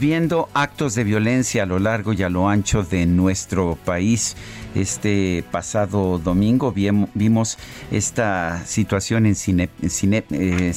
Viendo 0.00 0.48
actos 0.54 0.94
de 0.94 1.02
violencia 1.02 1.64
a 1.64 1.66
lo 1.66 1.80
largo 1.80 2.12
y 2.12 2.22
a 2.22 2.28
lo 2.28 2.48
ancho 2.48 2.84
de 2.84 3.04
nuestro 3.04 3.76
país. 3.84 4.36
Este 4.74 5.42
pasado 5.50 6.18
domingo 6.18 6.72
vimos 6.72 7.58
esta 7.90 8.64
situación 8.64 9.26
en 9.26 9.34
Cine, 9.34 9.70
eh, 10.30 10.72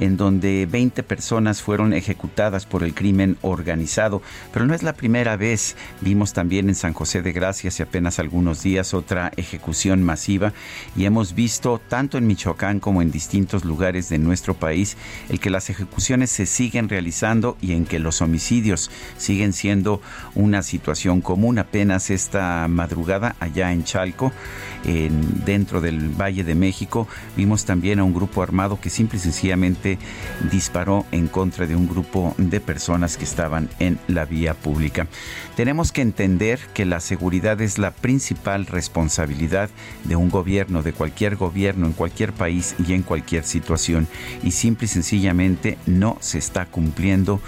en 0.00 0.16
donde 0.16 0.66
20 0.66 1.02
personas 1.04 1.62
fueron 1.62 1.92
ejecutadas 1.92 2.66
por 2.66 2.82
el 2.82 2.94
crimen 2.94 3.36
organizado. 3.42 4.20
Pero 4.52 4.66
no 4.66 4.74
es 4.74 4.82
la 4.82 4.94
primera 4.94 5.36
vez. 5.36 5.76
Vimos 6.00 6.32
también 6.32 6.68
en 6.68 6.74
San 6.74 6.94
José 6.94 7.22
de 7.22 7.32
Gracia 7.32 7.68
hace 7.68 7.84
apenas 7.84 8.18
algunos 8.18 8.62
días 8.62 8.94
otra 8.94 9.32
ejecución 9.36 10.02
masiva 10.02 10.52
y 10.96 11.04
hemos 11.04 11.34
visto 11.34 11.80
tanto 11.88 12.18
en 12.18 12.26
Michoacán 12.26 12.80
como 12.80 13.02
en 13.02 13.12
distintos 13.12 13.64
lugares 13.64 14.08
de 14.08 14.18
nuestro 14.18 14.54
país 14.54 14.96
el 15.28 15.38
que 15.38 15.50
las 15.50 15.70
ejecuciones 15.70 16.30
se 16.30 16.46
siguen 16.46 16.88
realizando 16.88 17.56
y 17.60 17.72
en 17.72 17.84
que 17.84 17.98
los 17.98 18.07
homicidios 18.20 18.90
siguen 19.16 19.52
siendo 19.52 20.00
una 20.34 20.62
situación 20.62 21.20
común. 21.20 21.58
Apenas 21.58 22.10
esta 22.10 22.66
madrugada 22.68 23.36
allá 23.40 23.72
en 23.72 23.84
Chalco, 23.84 24.32
en, 24.84 25.44
dentro 25.44 25.80
del 25.80 26.08
Valle 26.10 26.44
de 26.44 26.54
México, 26.54 27.06
vimos 27.36 27.64
también 27.64 27.98
a 27.98 28.04
un 28.04 28.14
grupo 28.14 28.42
armado 28.42 28.80
que 28.80 28.90
simple 28.90 29.18
y 29.18 29.20
sencillamente 29.20 29.98
disparó 30.50 31.04
en 31.12 31.28
contra 31.28 31.66
de 31.66 31.76
un 31.76 31.88
grupo 31.88 32.34
de 32.38 32.60
personas 32.60 33.16
que 33.16 33.24
estaban 33.24 33.68
en 33.78 33.98
la 34.08 34.24
vía 34.24 34.54
pública. 34.54 35.06
Tenemos 35.56 35.92
que 35.92 36.02
entender 36.02 36.60
que 36.74 36.84
la 36.84 37.00
seguridad 37.00 37.60
es 37.60 37.78
la 37.78 37.90
principal 37.90 38.66
responsabilidad 38.66 39.70
de 40.04 40.16
un 40.16 40.30
gobierno, 40.30 40.82
de 40.82 40.92
cualquier 40.92 41.36
gobierno, 41.36 41.86
en 41.86 41.92
cualquier 41.92 42.32
país 42.32 42.74
y 42.86 42.92
en 42.92 43.02
cualquier 43.02 43.44
situación. 43.44 44.06
Y 44.42 44.52
simple 44.52 44.86
y 44.86 44.88
sencillamente 44.88 45.78
no 45.86 46.16
se 46.20 46.38
está 46.38 46.66
cumpliendo 46.66 47.40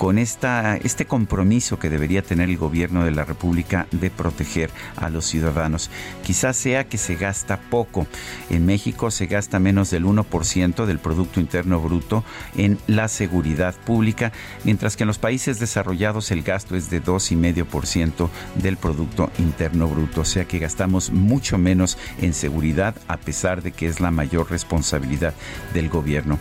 con 0.00 0.16
esta, 0.16 0.78
este 0.78 1.04
compromiso 1.04 1.78
que 1.78 1.90
debería 1.90 2.22
tener 2.22 2.48
el 2.48 2.56
gobierno 2.56 3.04
de 3.04 3.10
la 3.10 3.26
República 3.26 3.86
de 3.90 4.08
proteger 4.08 4.70
a 4.96 5.10
los 5.10 5.26
ciudadanos. 5.26 5.90
Quizás 6.24 6.56
sea 6.56 6.88
que 6.88 6.96
se 6.96 7.16
gasta 7.16 7.60
poco. 7.60 8.06
En 8.48 8.64
México 8.64 9.10
se 9.10 9.26
gasta 9.26 9.58
menos 9.58 9.90
del 9.90 10.06
1% 10.06 10.86
del 10.86 11.00
Producto 11.00 11.38
Interno 11.38 11.82
Bruto 11.82 12.24
en 12.56 12.78
la 12.86 13.08
seguridad 13.08 13.74
pública, 13.74 14.32
mientras 14.64 14.96
que 14.96 15.02
en 15.02 15.08
los 15.08 15.18
países 15.18 15.60
desarrollados 15.60 16.30
el 16.30 16.44
gasto 16.44 16.76
es 16.76 16.88
de 16.88 17.02
2,5% 17.02 18.30
del 18.54 18.78
Producto 18.78 19.30
Interno 19.38 19.86
Bruto. 19.86 20.22
O 20.22 20.24
sea 20.24 20.46
que 20.46 20.60
gastamos 20.60 21.10
mucho 21.10 21.58
menos 21.58 21.98
en 22.22 22.32
seguridad 22.32 22.94
a 23.06 23.18
pesar 23.18 23.60
de 23.60 23.72
que 23.72 23.86
es 23.86 24.00
la 24.00 24.10
mayor 24.10 24.50
responsabilidad 24.50 25.34
del 25.74 25.90
gobierno. 25.90 26.38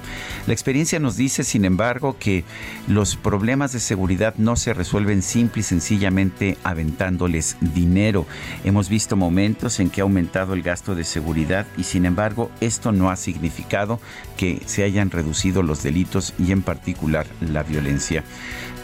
La 0.48 0.54
experiencia 0.54 1.02
nos 1.02 1.18
dice, 1.18 1.44
sin 1.44 1.66
embargo, 1.66 2.16
que 2.18 2.46
los 2.88 3.18
problemas 3.18 3.49
problemas 3.50 3.74
de 3.74 3.80
seguridad 3.80 4.36
no 4.38 4.56
se 4.56 4.76
resuelven 4.76 5.24
simple 5.24 5.62
y 5.62 5.64
sencillamente 5.64 6.56
aventándoles 6.64 7.58
dinero. 7.60 8.28
Hemos 8.64 8.90
visto 8.90 9.16
momentos 9.16 9.80
en 9.80 9.90
que 9.90 10.02
ha 10.02 10.04
aumentado 10.04 10.54
el 10.54 10.62
gasto 10.62 10.94
de 10.94 11.04
seguridad 11.04 11.66
y 11.76 11.86
sin 11.86 12.06
embargo 12.06 12.52
esto 12.62 12.92
no 12.92 13.10
ha 13.10 13.16
significado 13.16 14.00
que 14.38 14.62
se 14.68 14.84
hayan 14.84 15.10
reducido 15.10 15.64
los 15.64 15.82
delitos 15.82 16.36
y 16.38 16.52
en 16.52 16.62
particular 16.62 17.26
la 17.42 17.64
violencia. 17.64 18.24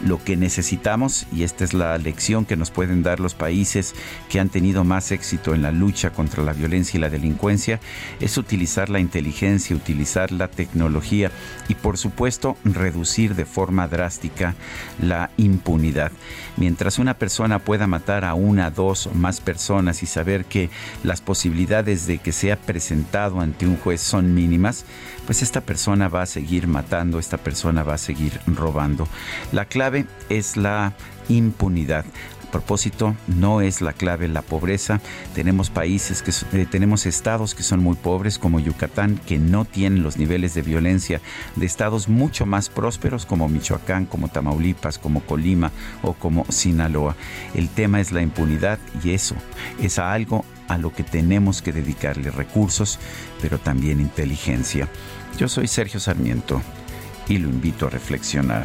Lo 0.04 0.22
que 0.22 0.36
necesitamos, 0.36 1.26
y 1.32 1.42
esta 1.42 1.64
es 1.64 1.72
la 1.72 1.96
lección 1.98 2.44
que 2.44 2.56
nos 2.56 2.70
pueden 2.70 3.02
dar 3.02 3.18
los 3.18 3.34
países 3.34 3.94
que 4.28 4.40
han 4.40 4.50
tenido 4.50 4.84
más 4.84 5.10
éxito 5.10 5.54
en 5.54 5.62
la 5.62 5.72
lucha 5.72 6.10
contra 6.10 6.42
la 6.42 6.52
violencia 6.52 6.98
y 6.98 7.00
la 7.00 7.08
delincuencia, 7.08 7.80
es 8.20 8.36
utilizar 8.36 8.90
la 8.90 9.00
inteligencia, 9.00 9.74
utilizar 9.74 10.32
la 10.32 10.48
tecnología 10.48 11.30
y 11.68 11.74
por 11.74 11.98
supuesto 11.98 12.56
reducir 12.64 13.34
de 13.34 13.46
forma 13.46 13.88
drástica 13.88 14.54
la 15.00 15.30
impunidad. 15.36 16.12
Mientras 16.56 16.98
una 16.98 17.14
persona 17.14 17.58
pueda 17.58 17.86
matar 17.86 18.24
a 18.24 18.34
una, 18.34 18.70
dos 18.70 19.06
o 19.06 19.14
más 19.14 19.40
personas 19.40 20.02
y 20.02 20.06
saber 20.06 20.44
que 20.44 20.70
las 21.04 21.20
posibilidades 21.20 22.06
de 22.06 22.18
que 22.18 22.32
sea 22.32 22.56
presentado 22.56 23.40
ante 23.40 23.66
un 23.66 23.76
juez 23.76 24.00
son 24.00 24.34
mínimas, 24.34 24.84
pues 25.26 25.42
esta 25.42 25.60
persona 25.60 26.08
va 26.08 26.22
a 26.22 26.26
seguir 26.26 26.66
matando, 26.68 27.18
esta 27.18 27.36
persona 27.36 27.82
va 27.82 27.94
a 27.94 27.98
seguir 27.98 28.40
robando. 28.46 29.06
La 29.52 29.66
clave 29.66 30.06
es 30.28 30.56
la 30.56 30.94
impunidad. 31.28 32.04
Propósito, 32.56 33.14
no 33.26 33.60
es 33.60 33.82
la 33.82 33.92
clave 33.92 34.28
la 34.28 34.40
pobreza. 34.40 35.02
Tenemos 35.34 35.68
países 35.68 36.22
que 36.22 36.32
eh, 36.58 36.64
tenemos 36.64 37.04
estados 37.04 37.54
que 37.54 37.62
son 37.62 37.80
muy 37.80 37.96
pobres 37.96 38.38
como 38.38 38.60
Yucatán 38.60 39.20
que 39.26 39.38
no 39.38 39.66
tienen 39.66 40.02
los 40.02 40.16
niveles 40.16 40.54
de 40.54 40.62
violencia 40.62 41.20
de 41.54 41.66
estados 41.66 42.08
mucho 42.08 42.46
más 42.46 42.70
prósperos 42.70 43.26
como 43.26 43.50
Michoacán, 43.50 44.06
como 44.06 44.28
Tamaulipas, 44.28 44.96
como 44.96 45.20
Colima 45.20 45.70
o 46.02 46.14
como 46.14 46.46
Sinaloa. 46.48 47.14
El 47.52 47.68
tema 47.68 48.00
es 48.00 48.10
la 48.10 48.22
impunidad 48.22 48.78
y 49.04 49.10
eso 49.10 49.36
es 49.78 49.98
algo 49.98 50.46
a 50.66 50.78
lo 50.78 50.94
que 50.94 51.02
tenemos 51.02 51.60
que 51.60 51.74
dedicarle 51.74 52.30
recursos, 52.30 52.98
pero 53.42 53.58
también 53.58 54.00
inteligencia. 54.00 54.88
Yo 55.36 55.46
soy 55.48 55.68
Sergio 55.68 56.00
Sarmiento 56.00 56.62
y 57.28 57.36
lo 57.36 57.50
invito 57.50 57.86
a 57.86 57.90
reflexionar. 57.90 58.64